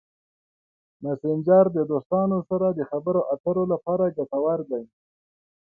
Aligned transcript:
مسېنجر 1.03 1.65
د 1.77 1.77
دوستانو 1.91 2.37
سره 2.49 2.67
د 2.77 2.79
خبرو 2.91 3.21
اترو 3.33 3.63
لپاره 3.73 4.05
ګټور 4.17 4.59
دی. 4.71 4.83